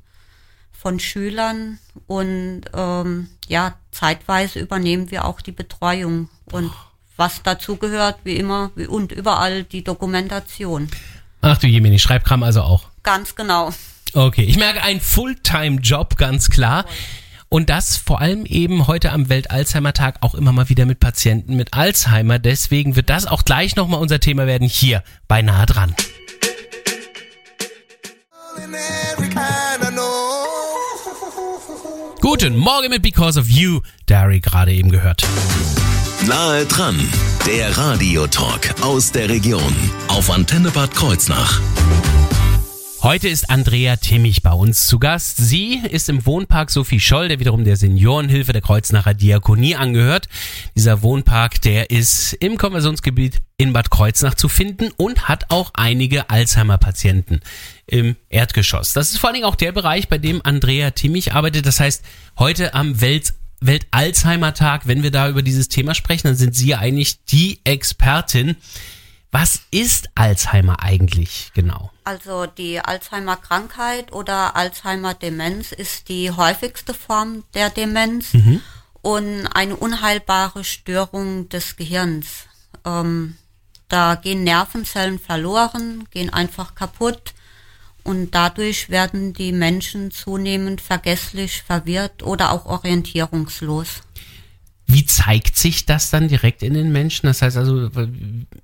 von 0.73 0.99
Schülern 0.99 1.79
und 2.07 2.63
ähm, 2.73 3.29
ja, 3.49 3.75
zeitweise 3.91 4.61
übernehmen 4.61 5.11
wir 5.11 5.25
auch 5.25 5.41
die 5.41 5.53
Betreuung 5.53 6.29
und 6.53 6.71
was 7.17 7.43
dazu 7.43 7.77
gehört, 7.77 8.19
wie 8.25 8.37
immer 8.37 8.71
wie, 8.77 8.87
und 8.87 9.13
überall 9.13 9.65
die 9.65 9.85
Dokumentation. 9.85 10.89
Ach 11.43 11.59
du 11.59 11.67
Jemini, 11.67 11.99
Schreibkram 11.99 12.43
also 12.43 12.63
auch. 12.63 12.85
Ganz 13.03 13.35
genau. 13.35 13.71
Okay, 14.15 14.43
ich 14.43 14.57
merke 14.57 14.83
ein 14.83 15.01
Fulltime-Job, 15.01 16.17
ganz 16.17 16.51
klar. 16.51 16.85
Und 17.53 17.69
das 17.69 17.97
vor 17.97 18.21
allem 18.21 18.47
eben 18.47 18.87
heute 18.87 19.11
am 19.11 19.29
Welt-Alzheimer-Tag 19.29 20.19
auch 20.21 20.37
immer 20.37 20.53
mal 20.53 20.69
wieder 20.69 20.87
mit 20.87 21.01
Patienten 21.01 21.57
mit 21.57 21.75
Alzheimer. 21.75 22.39
Deswegen 22.39 22.95
wird 22.95 23.11
das 23.11 23.27
auch 23.27 23.45
gleich 23.45 23.75
nochmal 23.75 24.01
unser 24.01 24.21
Thema 24.21 24.47
werden 24.47 24.69
hier 24.69 25.03
bei 25.27 25.43
Nahe 25.43 25.67
dran. 25.67 25.97
Guten 32.21 32.57
Morgen 32.57 32.91
mit 32.91 33.03
Because 33.03 33.41
of 33.41 33.49
You, 33.49 33.81
Derry 34.09 34.39
gerade 34.39 34.73
eben 34.73 34.91
gehört. 34.91 35.27
Nahe 36.29 36.67
dran, 36.67 37.01
der 37.49 37.77
Radiotalk 37.77 38.81
aus 38.83 39.11
der 39.11 39.29
Region 39.29 39.75
auf 40.07 40.31
Antenne 40.31 40.71
Bad 40.71 40.95
Kreuznach. 40.95 41.61
Heute 43.03 43.29
ist 43.29 43.49
Andrea 43.49 43.97
Timmich 43.97 44.43
bei 44.43 44.53
uns 44.53 44.87
zu 44.87 44.99
Gast. 44.99 45.39
Sie 45.39 45.81
ist 45.91 46.11
im 46.11 46.27
Wohnpark 46.27 46.71
Sophie 46.71 47.01
Scholl, 47.01 47.29
der 47.29 47.41
wiederum 47.41 47.65
der 47.65 47.77
Seniorenhilfe 47.77 48.53
der 48.53 48.61
Kreuznacher 48.61 49.15
Diakonie 49.15 49.75
angehört. 49.75 50.29
Dieser 50.77 51.01
Wohnpark, 51.01 51.63
der 51.63 51.89
ist 51.89 52.35
im 52.35 52.59
Konversionsgebiet 52.59 53.41
in 53.57 53.73
Bad 53.73 53.91
Kreuznach 53.91 54.35
zu 54.35 54.51
finden 54.51 54.91
und 54.99 55.29
hat 55.29 55.47
auch 55.49 55.71
einige 55.73 56.29
Alzheimer-Patienten 56.29 57.41
im 57.87 58.17
Erdgeschoss. 58.29 58.93
Das 58.93 59.13
ist 59.13 59.19
vor 59.19 59.31
allen 59.31 59.37
Dingen 59.37 59.47
auch 59.47 59.57
der 59.57 59.73
Bereich, 59.73 60.09
bei 60.09 60.19
dem 60.19 60.43
Andrea 60.45 60.91
Timmich 60.91 61.33
arbeitet. 61.33 61.65
Das 61.65 61.81
heißt, 61.81 62.05
heute 62.39 62.75
am 62.75 63.01
Welt 63.01 63.33
Welt-Alzheimer-Tag, 63.63 64.87
wenn 64.87 65.03
wir 65.03 65.11
da 65.11 65.29
über 65.29 65.43
dieses 65.43 65.69
Thema 65.69 65.95
sprechen, 65.95 66.27
dann 66.27 66.37
sind 66.37 66.55
Sie 66.55 66.75
eigentlich 66.75 67.25
die 67.25 67.61
Expertin. 67.65 68.57
Was 69.33 69.61
ist 69.71 70.11
Alzheimer 70.17 70.83
eigentlich 70.83 71.53
genau? 71.55 71.91
Also 72.05 72.47
die 72.47 72.81
Alzheimer-Krankheit 72.81 74.13
oder 74.13 74.57
Alzheimer-Demenz 74.57 75.71
ist 75.73 76.09
die 76.09 76.33
häufigste 76.33 76.95
Form 76.95 77.45
der 77.55 77.71
Demenz 77.71 78.33
und 79.03 79.47
eine 79.47 79.77
unheilbare 79.77 80.65
Störung 80.65 81.49
des 81.49 81.77
Gehirns. 81.77 82.47
Ähm, 82.85 83.37
da 83.89 84.17
gehen 84.17 84.43
Nervenzellen 84.45 85.19
verloren, 85.19 86.09
gehen 86.11 86.33
einfach 86.33 86.75
kaputt 86.75 87.35
Und 88.03 88.35
dadurch 88.35 88.89
werden 88.89 89.35
die 89.35 89.53
Menschen 89.53 90.11
zunehmend 90.11 90.81
vergesslich, 90.81 91.63
verwirrt 91.63 92.23
oder 92.23 92.53
auch 92.53 92.67
orientierungslos. 92.67 94.03
Wie 94.93 95.07
zeigt 95.07 95.57
sich 95.57 95.87
das 95.87 96.11
dann 96.11 96.29
direkt 96.29 96.63
in 96.63 96.75
den 96.75 96.91
Menschen? 96.91 97.27
Das 97.27 97.43
heißt 97.43 97.57
also, 97.57 97.91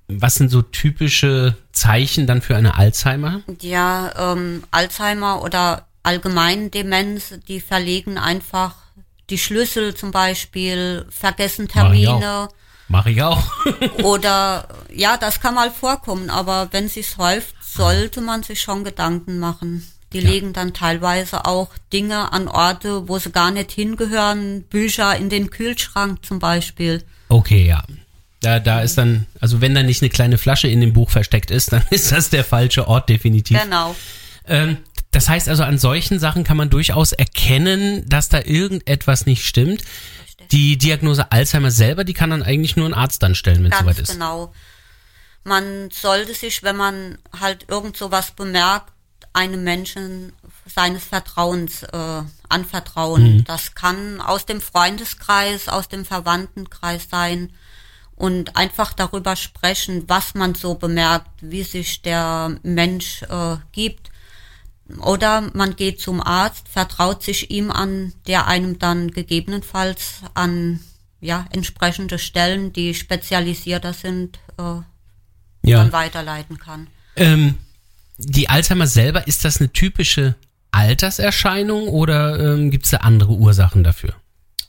was 0.07 0.35
sind 0.35 0.49
so 0.49 0.61
typische 0.61 1.55
Zeichen 1.71 2.27
dann 2.27 2.41
für 2.41 2.55
eine 2.55 2.75
Alzheimer? 2.75 3.41
Ja, 3.61 4.33
ähm, 4.33 4.63
Alzheimer 4.71 5.41
oder 5.41 5.87
allgemein 6.03 6.71
Demenz, 6.71 7.39
die 7.47 7.61
verlegen 7.61 8.17
einfach 8.17 8.75
die 9.29 9.37
Schlüssel 9.37 9.93
zum 9.95 10.11
Beispiel, 10.11 11.05
vergessen 11.09 11.67
Mach 11.73 11.93
ich 11.93 12.07
auch. 12.07 12.19
Termine. 12.19 12.49
Mache 12.89 13.11
ich 13.11 13.21
auch. 13.21 13.43
Oder 14.03 14.67
ja, 14.93 15.17
das 15.17 15.41
kann 15.41 15.55
mal 15.55 15.71
vorkommen, 15.71 16.29
aber 16.29 16.69
wenn 16.71 16.87
sich's 16.87 17.17
häuft, 17.17 17.55
sollte 17.61 18.21
man 18.21 18.43
sich 18.43 18.61
schon 18.61 18.85
Gedanken 18.85 19.39
machen. 19.39 19.85
Die 20.13 20.21
legen 20.21 20.53
dann 20.53 20.73
teilweise 20.73 21.45
auch 21.45 21.69
Dinge 21.91 22.31
an 22.31 22.47
Orte, 22.47 23.09
wo 23.09 23.19
sie 23.19 23.31
gar 23.31 23.51
nicht 23.51 23.71
hingehören, 23.71 24.63
Bücher 24.63 25.15
in 25.17 25.29
den 25.29 25.49
Kühlschrank 25.49 26.25
zum 26.25 26.39
Beispiel. 26.39 27.03
Okay, 27.27 27.67
ja. 27.67 27.83
Da, 28.39 28.59
da 28.59 28.81
ist 28.81 28.97
dann, 28.97 29.25
also 29.41 29.59
wenn 29.61 29.75
da 29.75 29.83
nicht 29.83 30.01
eine 30.01 30.09
kleine 30.09 30.37
Flasche 30.37 30.67
in 30.67 30.79
dem 30.79 30.93
Buch 30.93 31.09
versteckt 31.09 31.51
ist, 31.51 31.71
dann 31.73 31.83
ist 31.89 32.11
das 32.11 32.29
der 32.29 32.45
falsche 32.45 32.87
Ort 32.87 33.09
definitiv. 33.09 33.61
Genau. 33.61 33.95
Ähm, 34.45 34.77
das 35.11 35.27
heißt 35.27 35.49
also, 35.49 35.63
an 35.63 35.77
solchen 35.77 36.19
Sachen 36.19 36.43
kann 36.43 36.57
man 36.57 36.69
durchaus 36.69 37.11
erkennen, 37.11 38.07
dass 38.07 38.29
da 38.29 38.39
irgendetwas 38.39 39.25
nicht 39.25 39.45
stimmt. 39.45 39.81
Die 40.51 40.77
Diagnose 40.77 41.31
Alzheimer 41.31 41.71
selber, 41.71 42.03
die 42.03 42.13
kann 42.13 42.29
dann 42.29 42.43
eigentlich 42.43 42.75
nur 42.75 42.87
ein 42.87 42.93
Arzt 42.93 43.23
dann 43.23 43.35
stellen, 43.35 43.63
wenn 43.63 43.71
es 43.71 43.79
soweit 43.79 43.99
ist. 43.99 44.11
genau. 44.11 44.53
Man 45.43 45.89
sollte 45.91 46.33
sich, 46.33 46.61
wenn 46.63 46.75
man 46.75 47.17
halt 47.37 47.65
irgend 47.69 47.97
sowas 47.97 48.31
bemerkt, 48.31 48.91
einem 49.37 49.63
Menschen 49.63 50.33
seines 50.65 51.03
Vertrauens 51.05 51.83
äh, 51.83 52.23
anvertrauen. 52.49 53.43
Das 53.45 53.75
kann 53.75 54.19
aus 54.19 54.45
dem 54.47 54.61
Freundeskreis, 54.61 55.69
aus 55.69 55.87
dem 55.87 56.05
Verwandtenkreis 56.05 57.07
sein 57.09 57.51
und 58.15 58.55
einfach 58.57 58.93
darüber 58.93 59.35
sprechen, 59.35 60.03
was 60.07 60.33
man 60.33 60.55
so 60.55 60.73
bemerkt, 60.73 61.29
wie 61.41 61.61
sich 61.63 62.01
der 62.01 62.57
Mensch 62.63 63.21
äh, 63.23 63.57
gibt. 63.71 64.09
Oder 64.99 65.41
man 65.53 65.75
geht 65.75 66.01
zum 66.01 66.19
Arzt, 66.21 66.67
vertraut 66.67 67.21
sich 67.21 67.51
ihm 67.51 67.69
an, 67.69 68.13
der 68.25 68.47
einem 68.47 68.79
dann 68.79 69.11
gegebenenfalls 69.11 70.21
an 70.33 70.79
ja, 71.19 71.45
entsprechende 71.51 72.17
Stellen, 72.17 72.73
die 72.73 72.93
spezialisierter 72.95 73.93
sind, 73.93 74.39
äh, 74.57 74.81
Ja. 75.69 75.91
weiterleiten 75.91 76.57
kann. 76.57 76.87
Ähm, 77.15 77.55
die 78.17 78.49
Alzheimer 78.49 78.87
selber, 78.87 79.27
ist 79.27 79.45
das 79.45 79.59
eine 79.59 79.71
typische 79.71 80.35
Alterserscheinung 80.71 81.87
oder 81.87 82.39
ähm, 82.39 82.71
gibt 82.71 82.85
es 82.85 82.91
da 82.91 82.97
andere 82.97 83.31
Ursachen 83.33 83.83
dafür? 83.83 84.09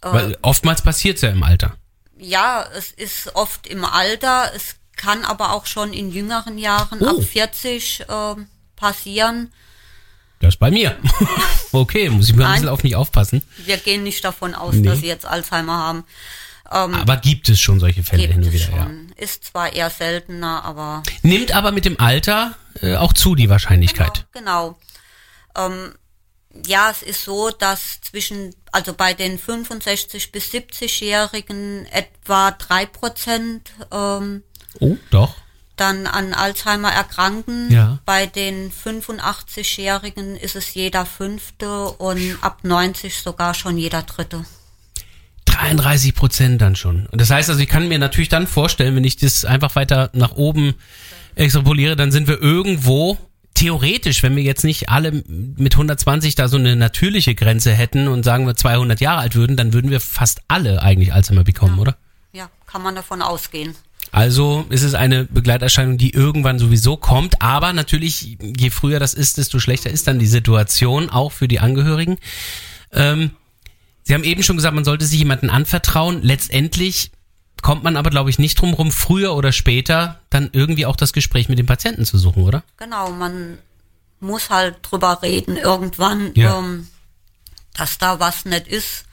Äh. 0.03 0.13
Weil 0.13 0.39
oftmals 0.43 0.83
passiert 0.83 1.17
es 1.17 1.23
ja 1.23 1.31
im 1.31 1.43
Alter. 1.43 1.77
Ja, 2.19 2.65
es 2.77 2.91
ist 2.91 3.35
oft 3.37 3.67
im 3.67 3.85
Alter, 3.85 4.51
es 4.55 4.77
kann 4.97 5.25
aber 5.25 5.53
auch 5.53 5.67
schon 5.67 5.93
in 5.93 6.11
jüngeren 6.11 6.59
Jahren, 6.59 7.01
Oh. 7.01 7.19
ab 7.19 7.23
40, 7.25 8.05
ähm, 8.09 8.47
passieren. 8.77 9.53
Das 10.41 10.55
ist 10.55 10.59
bei 10.61 10.71
mir. 10.71 10.97
okay, 11.73 12.09
muss 12.11 12.29
ich 12.29 12.35
mal 12.37 12.47
ein 12.47 12.53
bisschen 12.55 12.69
auf 12.69 12.83
mich 12.83 12.97
aufpassen. 12.97 13.43
Wir 13.65 13.77
gehen 13.77 14.03
nicht 14.03 14.25
davon 14.25 14.55
aus, 14.55 14.75
Nee. 14.75 14.87
dass 14.89 15.01
sie 15.01 15.07
jetzt 15.07 15.27
Alzheimer 15.27 15.77
haben. 15.79 16.05
Ähm, 16.71 16.95
Aber 16.95 17.17
gibt 17.17 17.49
es 17.49 17.61
schon 17.61 17.81
solche 17.81 18.03
Fälle 18.05 18.27
hin 18.27 18.43
und 18.45 18.53
wieder, 18.53 18.69
ja. 18.71 18.91
Ist 19.17 19.45
zwar 19.45 19.73
eher 19.73 19.91
seltener, 19.91 20.65
aber 20.65 21.03
Nimmt 21.23 21.53
aber 21.53 21.73
mit 21.73 21.85
dem 21.85 21.99
Alter 21.99 22.55
äh, 22.83 22.97
auch 22.97 23.13
zu, 23.13 23.35
die 23.35 23.49
Wahrscheinlichkeit. 23.49 24.27
Genau. 24.33 24.79
Ähm, 25.57 25.95
ja, 26.67 26.91
es 26.91 27.03
ist 27.03 27.25
so, 27.25 27.51
dass 27.51 28.01
zwischen, 28.01 28.55
also 28.73 28.93
bei 28.95 29.15
den 29.15 29.39
65 29.39 30.33
bis 30.33 30.51
70-Jährigen 30.53 31.87
etwa 31.87 32.51
drei 32.53 32.87
Prozent 32.87 33.71
ähm, 33.93 34.43
Oh, 34.81 34.97
doch. 35.11 35.35
dann 35.77 36.07
an 36.07 36.35
Alzheimer 36.35 36.91
erkranken. 36.91 37.71
Ja. 37.71 37.99
Bei 38.05 38.27
den 38.27 38.73
85-Jährigen 38.73 40.37
ist 40.37 40.57
es 40.57 40.75
jeder 40.75 41.07
fünfte 41.07 41.89
und 41.89 42.39
ab 42.41 42.61
90 42.63 43.17
sogar 43.17 43.55
schon 43.55 43.77
jeder 43.79 44.03
dritte. 44.03 44.45
33 45.47 46.15
Prozent 46.15 46.61
dann 46.63 46.77
schon. 46.77 47.07
Und 47.07 47.21
das 47.21 47.31
heißt 47.31 47.49
also, 47.51 47.61
ich 47.61 47.69
kann 47.69 47.89
mir 47.89 47.99
natürlich 47.99 48.29
dann 48.29 48.47
vorstellen, 48.47 48.95
wenn 48.95 49.05
ich 49.05 49.17
das 49.17 49.45
einfach 49.45 49.75
weiter 49.75 50.11
nach 50.13 50.33
oben 50.33 50.75
extrapoliere, 51.39 51.97
dann 51.97 52.13
sind 52.13 52.29
wir 52.29 52.41
irgendwo 52.41 53.19
theoretisch, 53.55 54.23
wenn 54.23 54.37
wir 54.37 54.43
jetzt 54.43 54.65
nicht 54.65 54.89
alle 54.89 55.25
mit 55.27 55.75
120 55.75 56.35
da 56.35 56.49
so 56.49 56.57
eine 56.57 56.77
natürliche 56.77 57.35
Grenze 57.35 57.73
hätten 57.73 58.07
und 58.07 58.23
sagen 58.23 58.47
wir 58.47 58.55
200 58.55 59.01
Jahre 59.01 59.21
alt 59.21 59.35
würden, 59.35 59.57
dann 59.57 59.73
würden 59.73 59.91
wir 59.91 60.01
fast 60.01 60.43
alle 60.49 60.83
eigentlich 60.83 61.13
Alzheimer 61.13 61.45
bekommen, 61.45 61.79
oder? 61.79 61.97
Ja, 62.33 62.51
kann 62.67 62.83
man 62.83 62.95
davon 62.95 63.21
ausgehen. 63.21 63.75
Also 64.13 64.65
ist 64.71 64.85
es 64.85 64.95
eine 64.95 65.25
Begleiterscheinung, 65.25 65.99
die 65.99 66.15
irgendwann 66.15 66.59
sowieso 66.59 66.97
kommt, 66.97 67.43
aber 67.43 67.73
natürlich, 67.73 68.39
je 68.41 68.71
früher 68.71 69.01
das 69.01 69.13
ist, 69.13 69.39
desto 69.39 69.59
schlechter 69.59 69.91
ist 69.91 70.07
dann 70.07 70.19
die 70.19 70.27
Situation, 70.27 71.11
auch 71.11 71.33
für 71.33 71.49
die 71.49 71.61
Angehörigen. 71.61 72.17
Ähm, 72.93 73.33
Sie 74.09 74.15
haben 74.15 74.25
eben 74.25 74.43
schon 74.43 74.57
gesagt, 74.57 74.75
man 74.75 74.87
sollte 74.87 75.05
sich 75.05 75.19
jemanden 75.19 75.51
anvertrauen. 75.51 76.23
Letztendlich 76.23 77.11
kommt 77.63 77.83
man 77.85 77.97
aber, 77.97 78.11
glaube 78.11 78.31
ich, 78.31 78.39
nicht 78.39 78.61
drum 78.61 78.75
rum, 78.75 78.91
früher 78.91 79.35
oder 79.35 79.53
später 79.53 80.21
dann 80.31 80.51
irgendwie 80.53 80.87
auch 80.87 80.97
das 80.97 81.13
Gespräch 81.13 81.49
mit 81.49 81.59
dem 81.59 81.67
Patienten 81.67 82.05
zu 82.05 82.19
suchen, 82.19 82.43
oder? 82.45 82.63
Genau, 82.77 83.11
man 83.11 83.59
muss 84.21 84.51
halt 84.51 84.77
drüber 84.83 85.23
reden 85.23 85.57
irgendwann, 85.57 86.33
Ja. 86.35 86.59
ähm, 86.59 86.89
dass 87.77 87.99
da 87.99 88.19
was 88.21 88.45
nicht 88.45 88.67
ist. 88.69 89.05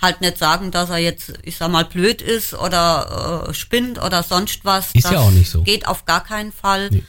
Halt 0.00 0.20
nicht 0.20 0.38
sagen, 0.38 0.70
dass 0.70 0.90
er 0.90 0.98
jetzt, 0.98 1.32
ich 1.42 1.56
sag 1.56 1.72
mal, 1.72 1.84
blöd 1.84 2.22
ist 2.22 2.54
oder 2.54 3.46
äh, 3.48 3.54
spinnt 3.54 3.98
oder 4.00 4.22
sonst 4.22 4.64
was. 4.64 4.92
Ist 4.92 5.06
das 5.06 5.12
ja 5.12 5.18
auch 5.18 5.32
nicht 5.32 5.50
so. 5.50 5.62
Geht 5.62 5.88
auf 5.88 6.04
gar 6.04 6.22
keinen 6.22 6.52
Fall. 6.52 6.88
Nee. 6.90 7.02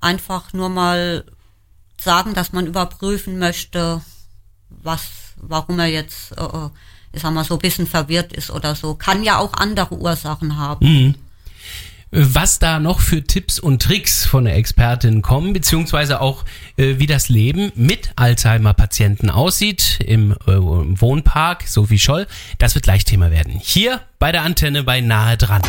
Einfach 0.00 0.52
nur 0.52 0.68
mal 0.68 1.24
sagen, 2.00 2.34
dass 2.34 2.52
man 2.52 2.66
überprüfen 2.66 3.40
möchte, 3.40 4.00
was, 4.68 5.02
warum 5.36 5.80
er 5.80 5.86
jetzt, 5.86 6.30
äh, 6.38 6.68
ich 7.12 7.22
sag 7.22 7.32
mal, 7.32 7.44
so 7.44 7.54
ein 7.54 7.60
bisschen 7.60 7.86
verwirrt 7.86 8.32
ist 8.32 8.50
oder 8.50 8.74
so. 8.74 8.94
Kann 8.94 9.22
ja 9.22 9.38
auch 9.38 9.54
andere 9.54 9.96
Ursachen 9.96 10.56
haben. 10.56 10.86
Mhm. 10.86 11.14
Was 12.12 12.58
da 12.58 12.80
noch 12.80 12.98
für 12.98 13.22
Tipps 13.22 13.60
und 13.60 13.82
Tricks 13.82 14.26
von 14.26 14.44
der 14.44 14.56
Expertin 14.56 15.22
kommen, 15.22 15.52
beziehungsweise 15.52 16.20
auch 16.20 16.44
äh, 16.76 16.98
wie 16.98 17.06
das 17.06 17.28
Leben 17.28 17.70
mit 17.76 18.10
Alzheimer-Patienten 18.16 19.30
aussieht 19.30 20.00
im, 20.04 20.34
äh, 20.48 20.54
im 20.54 21.00
Wohnpark 21.00 21.68
Sophie 21.68 22.00
Scholl, 22.00 22.26
das 22.58 22.74
wird 22.74 22.82
gleich 22.82 23.04
Thema 23.04 23.30
werden. 23.30 23.52
Hier 23.62 24.00
bei 24.18 24.32
der 24.32 24.42
Antenne 24.42 24.82
bei 24.82 25.00
Nahe 25.00 25.36
dran. 25.36 25.62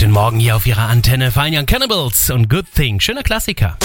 Guten 0.00 0.12
Morgen 0.12 0.38
hier 0.38 0.54
auf 0.54 0.64
Ihrer 0.64 0.88
Antenne 0.88 1.32
Fine 1.32 1.58
Young 1.58 1.66
Cannibals 1.66 2.30
und 2.30 2.48
Good 2.48 2.66
Thing. 2.72 3.00
Schöner 3.00 3.24
Klassiker. 3.24 3.76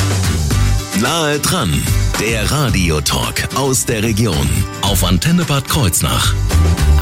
Nahe 1.02 1.40
dran, 1.40 1.74
der 2.20 2.52
Radiotalk 2.52 3.56
aus 3.56 3.88
der 3.88 4.04
Region 4.04 4.48
auf 4.84 5.04
Antenne 5.04 5.44
Bad 5.44 5.68
Kreuznach. 5.68 6.36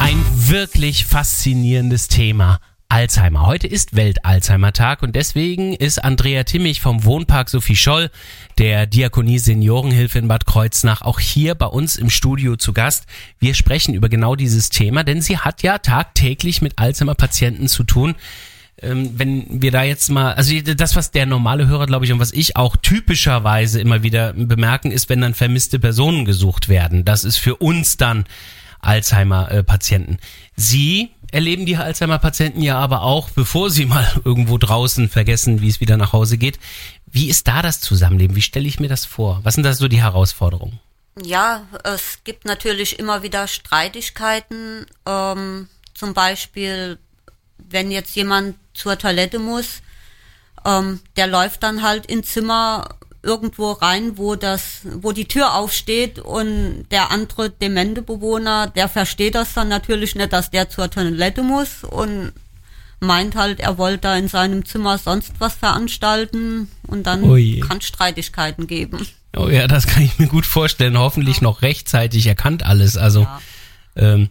Ein 0.00 0.16
wirklich 0.34 1.04
faszinierendes 1.04 2.08
Thema. 2.08 2.58
Alzheimer. 2.88 3.44
Heute 3.46 3.66
ist 3.66 3.96
Welt-Alzheimer-Tag 3.96 5.02
und 5.02 5.14
deswegen 5.14 5.74
ist 5.74 6.02
Andrea 6.02 6.44
Timmich 6.44 6.80
vom 6.80 7.04
Wohnpark 7.04 7.50
Sophie 7.50 7.76
Scholl, 7.76 8.10
der 8.56 8.86
Diakonie 8.86 9.38
Seniorenhilfe 9.38 10.20
in 10.20 10.28
Bad 10.28 10.46
Kreuznach, 10.46 11.02
auch 11.02 11.20
hier 11.20 11.54
bei 11.54 11.66
uns 11.66 11.96
im 11.96 12.08
Studio 12.08 12.56
zu 12.56 12.72
Gast. 12.72 13.04
Wir 13.38 13.52
sprechen 13.52 13.92
über 13.92 14.08
genau 14.08 14.36
dieses 14.36 14.70
Thema, 14.70 15.04
denn 15.04 15.20
sie 15.20 15.36
hat 15.36 15.62
ja 15.62 15.78
tagtäglich 15.78 16.62
mit 16.62 16.78
Alzheimer-Patienten 16.78 17.68
zu 17.68 17.84
tun. 17.84 18.14
Ähm, 18.82 19.18
wenn 19.18 19.62
wir 19.62 19.70
da 19.70 19.82
jetzt 19.82 20.10
mal, 20.10 20.34
also 20.34 20.54
das, 20.60 20.96
was 20.96 21.10
der 21.10 21.26
normale 21.26 21.66
Hörer, 21.66 21.86
glaube 21.86 22.04
ich, 22.04 22.12
und 22.12 22.18
was 22.18 22.32
ich 22.32 22.56
auch 22.56 22.76
typischerweise 22.76 23.80
immer 23.80 24.02
wieder 24.02 24.32
bemerken, 24.32 24.90
ist, 24.90 25.08
wenn 25.08 25.20
dann 25.20 25.34
vermisste 25.34 25.78
Personen 25.78 26.24
gesucht 26.24 26.68
werden. 26.68 27.04
Das 27.04 27.24
ist 27.24 27.36
für 27.36 27.56
uns 27.56 27.96
dann 27.96 28.24
Alzheimer-Patienten. 28.80 30.18
Sie 30.56 31.10
erleben 31.30 31.64
die 31.64 31.76
Alzheimer-Patienten 31.76 32.60
ja 32.62 32.78
aber 32.78 33.02
auch, 33.02 33.30
bevor 33.30 33.70
sie 33.70 33.86
mal 33.86 34.06
irgendwo 34.24 34.58
draußen 34.58 35.08
vergessen, 35.08 35.62
wie 35.62 35.68
es 35.68 35.80
wieder 35.80 35.96
nach 35.96 36.12
Hause 36.12 36.36
geht. 36.36 36.58
Wie 37.06 37.28
ist 37.28 37.48
da 37.48 37.62
das 37.62 37.80
Zusammenleben? 37.80 38.36
Wie 38.36 38.42
stelle 38.42 38.66
ich 38.66 38.80
mir 38.80 38.88
das 38.88 39.04
vor? 39.04 39.40
Was 39.42 39.54
sind 39.54 39.64
da 39.64 39.72
so 39.74 39.88
die 39.88 40.02
Herausforderungen? 40.02 40.80
Ja, 41.22 41.66
es 41.84 42.20
gibt 42.24 42.46
natürlich 42.46 42.98
immer 42.98 43.22
wieder 43.22 43.46
Streitigkeiten. 43.46 44.86
Ähm, 45.06 45.68
zum 45.94 46.14
Beispiel, 46.14 46.98
wenn 47.58 47.90
jetzt 47.90 48.16
jemand 48.16 48.56
zur 48.74 48.98
Toilette 48.98 49.38
muss, 49.38 49.82
ähm, 50.64 51.00
der 51.16 51.26
läuft 51.26 51.62
dann 51.62 51.82
halt 51.82 52.06
ins 52.06 52.32
Zimmer, 52.32 52.96
irgendwo 53.24 53.70
rein, 53.72 54.18
wo 54.18 54.34
das, 54.34 54.80
wo 54.84 55.12
die 55.12 55.28
Tür 55.28 55.54
aufsteht 55.54 56.18
und 56.18 56.86
der 56.90 57.12
andere 57.12 57.50
demente 57.50 58.02
Bewohner, 58.02 58.66
der 58.66 58.88
versteht 58.88 59.36
das 59.36 59.54
dann 59.54 59.68
natürlich 59.68 60.16
nicht, 60.16 60.32
dass 60.32 60.50
der 60.50 60.68
zur 60.68 60.90
Toilette 60.90 61.42
muss 61.44 61.84
und 61.84 62.32
meint 62.98 63.36
halt, 63.36 63.60
er 63.60 63.78
wollte 63.78 63.98
da 63.98 64.16
in 64.16 64.26
seinem 64.26 64.64
Zimmer 64.64 64.98
sonst 64.98 65.32
was 65.38 65.54
veranstalten 65.54 66.68
und 66.88 67.06
dann 67.06 67.22
Oh 67.22 67.36
je. 67.36 67.60
kann 67.60 67.80
Streitigkeiten 67.80 68.66
geben. 68.66 69.06
Oh 69.36 69.48
ja, 69.48 69.66
das 69.68 69.86
kann 69.86 70.02
ich 70.02 70.18
mir 70.18 70.26
gut 70.28 70.44
vorstellen. 70.46 70.98
Hoffentlich 70.98 71.40
noch 71.40 71.62
rechtzeitig 71.62 72.26
erkannt 72.26 72.64
alles. 72.64 72.96
Also, 72.96 73.22
Ja. 73.22 73.40
ähm, 73.96 74.30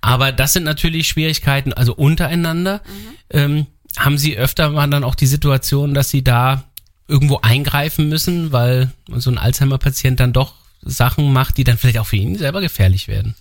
aber 0.00 0.32
das 0.32 0.52
sind 0.52 0.64
natürlich 0.64 1.08
Schwierigkeiten, 1.08 1.72
also 1.72 1.94
untereinander. 1.94 2.82
Ähm, 3.30 3.66
haben 3.96 4.18
Sie 4.18 4.36
öfter 4.36 4.70
mal 4.70 4.88
dann 4.88 5.04
auch 5.04 5.14
die 5.14 5.26
Situation, 5.26 5.94
dass 5.94 6.10
Sie 6.10 6.24
da 6.24 6.64
irgendwo 7.06 7.38
eingreifen 7.42 8.08
müssen, 8.08 8.52
weil 8.52 8.90
so 9.08 9.30
ein 9.30 9.38
Alzheimer-Patient 9.38 10.20
dann 10.20 10.32
doch 10.32 10.54
Sachen 10.82 11.32
macht, 11.32 11.56
die 11.56 11.64
dann 11.64 11.78
vielleicht 11.78 11.98
auch 11.98 12.06
für 12.06 12.16
ihn 12.16 12.36
selber 12.36 12.60
gefährlich 12.60 13.08
werden? 13.08 13.34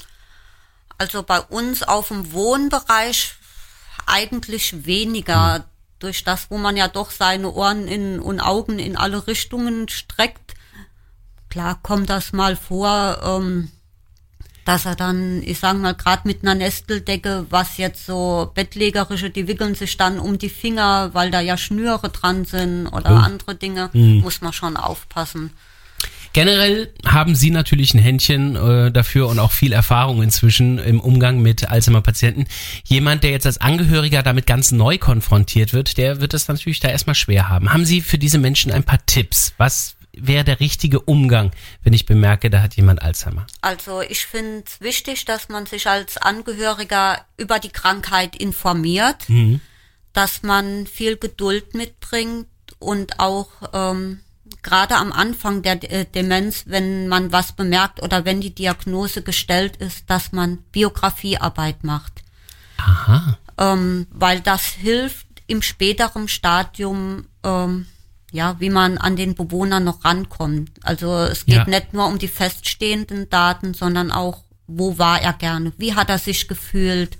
Also 0.97 1.23
bei 1.23 1.39
uns 1.39 1.83
auf 1.83 2.09
dem 2.09 2.31
Wohnbereich 2.31 3.33
eigentlich 4.05 4.85
weniger. 4.85 5.65
Durch 5.99 6.25
das, 6.25 6.51
wo 6.51 6.57
man 6.57 6.75
ja 6.75 6.89
doch 6.89 7.11
seine 7.11 7.49
Ohren 7.49 7.87
in, 7.87 8.19
und 8.19 8.41
Augen 8.41 8.77
in 8.77 8.97
alle 8.97 9.25
Richtungen 9.25 9.87
streckt. 9.87 10.53
Klar 11.49 11.79
kommt 11.81 12.09
das 12.09 12.33
mal 12.33 12.57
vor, 12.57 13.21
ähm, 13.23 13.71
dass 14.65 14.85
er 14.85 14.95
dann, 14.95 15.41
ich 15.43 15.59
sag 15.59 15.77
mal, 15.77 15.93
gerade 15.93 16.21
mit 16.25 16.41
einer 16.43 16.55
Nesteldecke, 16.55 17.45
was 17.49 17.77
jetzt 17.77 18.05
so 18.05 18.51
Bettlägerische, 18.55 19.29
die 19.29 19.47
wickeln 19.47 19.75
sich 19.75 19.97
dann 19.97 20.19
um 20.19 20.37
die 20.37 20.49
Finger, 20.49 21.09
weil 21.13 21.31
da 21.31 21.41
ja 21.41 21.57
Schnüre 21.57 22.09
dran 22.09 22.45
sind 22.45 22.87
oder 22.87 23.11
Oh. 23.11 23.15
andere 23.15 23.55
Dinge, 23.55 23.89
muss 23.93 24.41
man 24.41 24.53
schon 24.53 24.77
aufpassen. 24.77 25.51
Generell 26.33 26.91
haben 27.05 27.35
Sie 27.35 27.51
natürlich 27.51 27.93
ein 27.93 27.99
Händchen 27.99 28.55
äh, 28.55 28.91
dafür 28.91 29.27
und 29.27 29.37
auch 29.37 29.51
viel 29.51 29.71
Erfahrung 29.71 30.23
inzwischen 30.23 30.79
im 30.79 30.99
Umgang 30.99 31.43
mit 31.43 31.69
Alzheimer-Patienten. 31.69 32.45
Jemand, 32.85 33.23
der 33.23 33.29
jetzt 33.29 33.45
als 33.45 33.61
Angehöriger 33.61 34.23
damit 34.23 34.47
ganz 34.47 34.71
neu 34.71 34.97
konfrontiert 34.97 35.73
wird, 35.73 35.97
der 35.99 36.21
wird 36.21 36.33
es 36.33 36.47
natürlich 36.47 36.79
da 36.79 36.87
erstmal 36.89 37.13
schwer 37.13 37.49
haben. 37.49 37.71
Haben 37.71 37.85
Sie 37.85 38.01
für 38.01 38.17
diese 38.17 38.39
Menschen 38.39 38.71
ein 38.71 38.83
paar 38.83 39.05
Tipps? 39.05 39.53
Was 39.57 39.95
wäre 40.15 40.43
der 40.43 40.59
richtige 40.59 40.99
Umgang, 40.99 41.51
wenn 41.83 41.93
ich 41.93 42.05
bemerke, 42.05 42.49
da 42.49 42.61
hat 42.61 42.75
jemand 42.75 43.01
Alzheimer? 43.01 43.47
Also 43.61 44.01
ich 44.01 44.25
finde 44.25 44.63
es 44.65 44.79
wichtig, 44.81 45.25
dass 45.25 45.49
man 45.49 45.65
sich 45.65 45.87
als 45.87 46.17
Angehöriger 46.17 47.25
über 47.37 47.59
die 47.59 47.69
Krankheit 47.69 48.35
informiert, 48.35 49.27
dass 50.13 50.43
man 50.43 50.87
viel 50.87 51.17
Geduld 51.17 51.73
mitbringt 51.73 52.47
und 52.79 53.19
auch 53.19 53.49
ähm, 53.73 54.19
gerade 54.61 54.95
am 54.95 55.11
Anfang 55.11 55.61
der 55.61 55.91
äh, 55.91 56.05
Demenz, 56.05 56.63
wenn 56.67 57.07
man 57.07 57.31
was 57.31 57.53
bemerkt 57.53 58.01
oder 58.01 58.25
wenn 58.25 58.41
die 58.41 58.53
Diagnose 58.53 59.23
gestellt 59.23 59.77
ist, 59.77 60.09
dass 60.09 60.31
man 60.31 60.57
Biografiearbeit 60.71 61.83
macht. 61.83 62.23
Aha. 62.77 63.37
Ähm, 63.57 64.07
weil 64.11 64.41
das 64.41 64.65
hilft 64.65 65.27
im 65.47 65.61
späteren 65.61 66.27
Stadium, 66.27 67.25
ähm, 67.43 67.87
ja, 68.33 68.55
wie 68.59 68.69
man 68.71 68.97
an 68.97 69.15
den 69.15 69.35
Bewohner 69.35 69.79
noch 69.79 70.03
rankommt. 70.03 70.71
Also 70.81 71.15
es 71.19 71.45
geht 71.45 71.55
Ja. 71.55 71.65
nicht 71.65 71.93
nur 71.93 72.07
um 72.07 72.17
die 72.17 72.27
feststehenden 72.27 73.29
Daten, 73.29 73.73
sondern 73.73 74.11
auch, 74.11 74.43
wo 74.67 74.97
war 74.97 75.21
er 75.21 75.33
gerne, 75.33 75.71
wie 75.77 75.93
hat 75.93 76.09
er 76.09 76.17
sich 76.17 76.47
gefühlt. 76.47 77.17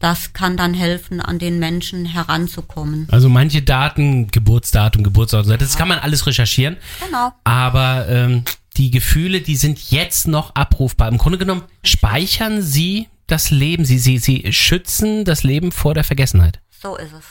Das 0.00 0.32
kann 0.32 0.56
dann 0.56 0.74
helfen, 0.74 1.20
an 1.20 1.38
den 1.38 1.60
Menschen 1.60 2.04
heranzukommen. 2.06 3.06
Also 3.12 3.28
manche 3.28 3.62
Daten, 3.62 4.26
Geburtsdatum, 4.32 5.04
Geburtsort, 5.04 5.48
das 5.48 5.76
kann 5.76 5.86
man 5.86 6.00
alles 6.00 6.26
recherchieren. 6.26 6.76
Genau. 7.06 7.32
Aber 7.44 8.08
ähm, 8.08 8.42
die 8.76 8.90
Gefühle, 8.90 9.42
die 9.42 9.54
sind 9.54 9.92
jetzt 9.92 10.26
noch 10.26 10.56
abrufbar. 10.56 11.06
Im 11.08 11.18
Grunde 11.18 11.38
genommen 11.38 11.62
speichern 11.84 12.62
Sie 12.62 13.06
das 13.28 13.50
Leben, 13.50 13.84
Sie, 13.84 14.00
Sie, 14.00 14.18
Sie 14.18 14.52
schützen 14.52 15.24
das 15.24 15.44
Leben 15.44 15.70
vor 15.70 15.94
der 15.94 16.02
Vergessenheit. 16.02 16.58
So 16.82 16.96
ist 16.96 17.12
es. 17.12 17.24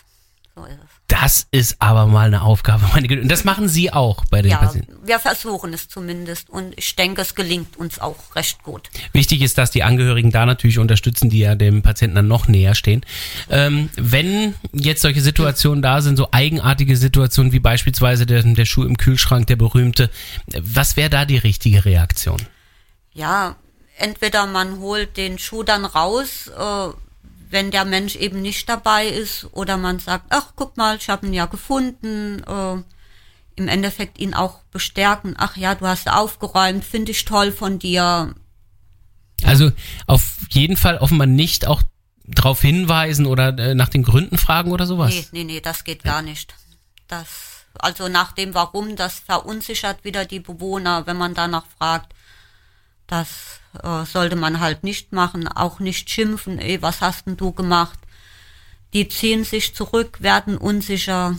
So 0.56 0.64
ist 0.64 0.80
es. 0.82 1.01
Das 1.12 1.46
ist 1.52 1.76
aber 1.80 2.08
mal 2.08 2.28
eine 2.28 2.42
Aufgabe, 2.42 2.86
meine 2.94 3.08
Güte. 3.08 3.22
Und 3.22 3.28
das 3.30 3.44
machen 3.44 3.68
Sie 3.68 3.92
auch 3.92 4.24
bei 4.26 4.42
den 4.42 4.52
Ja, 4.52 4.58
Patienten. 4.58 4.96
wir 5.04 5.20
versuchen 5.20 5.74
es 5.74 5.90
zumindest 5.90 6.50
und 6.50 6.74
ich 6.78 6.96
denke, 6.96 7.22
es 7.22 7.36
gelingt 7.36 7.76
uns 7.76 8.00
auch 8.00 8.16
recht 8.36 8.64
gut. 8.64 8.90
Wichtig 9.12 9.42
ist, 9.42 9.58
dass 9.58 9.72
die 9.72 9.84
Angehörigen 9.84 10.32
da 10.32 10.46
natürlich 10.46 10.80
unterstützen, 10.80 11.30
die 11.30 11.40
ja 11.40 11.56
dem 11.56 11.82
Patienten 11.82 12.16
dann 12.16 12.28
noch 12.30 12.48
näher 12.48 12.76
stehen. 12.76 13.06
Ähm, 13.50 13.90
wenn 13.98 14.56
jetzt 14.72 15.02
solche 15.02 15.22
Situationen 15.22 15.82
da 15.82 16.02
sind, 16.02 16.16
so 16.16 16.30
eigenartige 16.32 16.96
Situationen 16.96 17.52
wie 17.52 17.60
beispielsweise 17.60 18.26
der, 18.26 18.44
der 18.44 18.66
Schuh 18.66 18.84
im 18.84 18.96
Kühlschrank, 18.98 19.48
der 19.48 19.58
berühmte, 19.58 20.10
was 20.60 20.96
wäre 20.96 21.10
da 21.10 21.26
die 21.26 21.38
richtige 21.38 21.84
Reaktion? 21.86 22.42
ja, 23.14 23.58
entweder 23.98 24.46
man 24.48 24.80
holt 24.80 25.18
den 25.18 25.38
Schuh 25.38 25.64
dann 25.64 25.84
raus, 25.84 26.50
äh, 26.58 26.88
wenn 27.52 27.72
der 27.72 27.86
Mensch 27.86 28.16
eben 28.16 28.42
nicht 28.42 28.68
dabei 28.70 29.08
ist, 29.08 29.48
oder 29.52 29.78
man 29.78 30.00
sagt, 30.00 30.26
ach, 30.30 30.54
guck 30.56 30.78
mal, 30.78 30.98
ich 30.98 31.10
habe 31.10 31.28
ihn 31.28 31.34
ja 31.34 31.46
gefunden, 31.46 32.44
äh, 32.44 32.82
im 33.56 33.68
Endeffekt 33.68 34.20
ihn 34.20 34.34
auch 34.34 34.64
bestärken, 34.72 35.36
ach 35.38 35.58
ja, 35.58 35.76
du 35.76 35.86
hast 35.86 36.10
aufgeräumt, 36.10 36.84
finde 36.84 37.12
ich 37.12 37.26
toll 37.26 37.52
von 37.52 37.80
dir. 37.80 38.34
Also 39.44 39.72
auf 40.08 40.38
jeden 40.50 40.78
Fall 40.78 40.98
offenbar 40.98 41.28
nicht 41.28 41.68
auch 41.68 41.82
darauf 42.26 42.62
hinweisen 42.62 43.26
oder 43.26 43.58
äh, 43.58 43.76
nach 43.76 43.90
den 43.90 44.04
Gründen 44.04 44.38
fragen 44.38 44.72
oder 44.72 44.86
sowas. 44.86 45.14
Nee, 45.14 45.28
nee, 45.32 45.44
nee, 45.44 45.62
das 45.62 45.84
geht 45.84 46.04
gar 46.04 46.22
nicht. 46.22 46.54
Das, 47.08 47.66
also 47.80 48.08
nach 48.08 48.32
dem 48.32 48.54
Warum, 48.54 48.96
das 48.96 49.20
verunsichert 49.20 50.04
wieder 50.04 50.26
die 50.26 50.40
Bewohner, 50.40 51.06
wenn 51.08 51.18
man 51.18 51.34
danach 51.34 51.66
fragt. 51.78 52.14
Das 53.12 53.60
äh, 53.84 54.06
sollte 54.06 54.38
man 54.38 54.62
halt 54.62 54.86
nicht 54.86 55.12
machen, 55.12 55.50
auch 55.50 55.82
nicht 55.82 56.10
schimpfen, 56.10 56.60
ey, 56.60 56.82
was 56.82 57.02
hast 57.02 57.28
denn 57.28 57.36
du 57.36 57.52
gemacht? 57.52 58.00
Die 58.94 59.10
ziehen 59.10 59.44
sich 59.44 59.76
zurück, 59.76 60.20
werden 60.22 60.58
unsicher. 60.58 61.36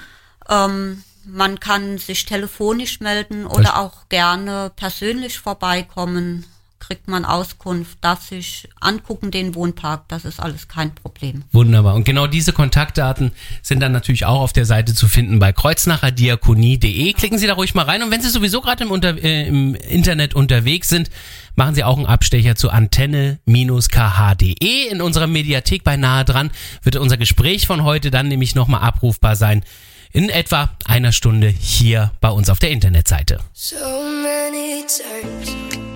Ähm, 0.49 1.03
man 1.25 1.59
kann 1.59 1.99
sich 1.99 2.27
telefonisch 2.27 3.01
melden 3.01 3.45
oder 3.47 3.79
auch 3.79 4.09
gerne 4.09 4.71
persönlich 4.75 5.39
vorbeikommen. 5.39 6.45
Kriegt 6.83 7.07
man 7.07 7.25
Auskunft, 7.25 7.99
darf 8.01 8.23
sich 8.23 8.69
angucken 8.81 9.31
den 9.31 9.55
Wohnpark, 9.55 10.09
das 10.09 10.25
ist 10.25 10.41
alles 10.41 10.67
kein 10.67 10.93
Problem. 10.93 11.45
Wunderbar. 11.53 11.95
Und 11.95 12.03
genau 12.03 12.27
diese 12.27 12.53
Kontaktdaten 12.53 13.31
sind 13.63 13.79
dann 13.79 13.93
natürlich 13.93 14.27
auch 14.27 14.41
auf 14.41 14.53
der 14.53 14.65
Seite 14.65 14.93
zu 14.93 15.07
finden 15.07 15.39
bei 15.39 15.53
kreuznacherdiakonie.de. 15.53 17.13
Klicken 17.13 17.39
Sie 17.39 17.47
da 17.47 17.55
ruhig 17.55 17.77
mal 17.77 17.85
rein. 17.85 18.03
Und 18.03 18.11
wenn 18.11 18.21
Sie 18.21 18.31
sowieso 18.31 18.61
gerade 18.61 18.83
im, 18.83 18.91
unter, 18.91 19.17
äh, 19.23 19.47
im 19.47 19.77
Internet 19.77 20.35
unterwegs 20.35 20.89
sind, 20.89 21.09
machen 21.55 21.77
Sie 21.77 21.85
auch 21.85 21.99
einen 21.99 22.07
Abstecher 22.07 22.57
zu 22.57 22.71
antenne-kh.de. 22.71 24.89
In 24.91 25.03
unserer 25.03 25.29
Mediathek 25.29 25.85
bei 25.85 25.97
nahe 25.97 26.25
dran 26.25 26.51
wird 26.83 26.97
unser 26.97 27.17
Gespräch 27.17 27.69
von 27.69 27.85
heute 27.85 28.11
dann 28.11 28.27
nämlich 28.27 28.57
nochmal 28.57 28.81
abrufbar 28.81 29.37
sein. 29.37 29.63
In 30.11 30.31
etwa 30.31 30.71
einer 30.85 31.13
Stunde 31.13 31.47
hier 31.47 32.11
bei 32.21 32.31
uns 32.31 32.51
auf 32.51 32.59
der 32.59 32.71
Internetseite. 32.71 33.39
So 33.53 33.77
many 33.77 34.85
times 34.85 35.92